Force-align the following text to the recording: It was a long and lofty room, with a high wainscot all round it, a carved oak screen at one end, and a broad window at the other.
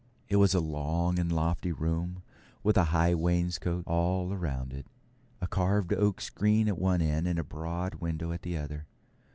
It 0.29 0.37
was 0.37 0.55
a 0.55 0.59
long 0.59 1.19
and 1.19 1.31
lofty 1.31 1.71
room, 1.71 2.23
with 2.63 2.75
a 2.75 2.85
high 2.85 3.13
wainscot 3.13 3.83
all 3.85 4.35
round 4.35 4.73
it, 4.73 4.87
a 5.39 5.45
carved 5.45 5.93
oak 5.93 6.21
screen 6.21 6.67
at 6.67 6.79
one 6.79 7.03
end, 7.03 7.27
and 7.27 7.37
a 7.37 7.43
broad 7.43 7.93
window 8.01 8.31
at 8.31 8.41
the 8.41 8.57
other. 8.57 8.87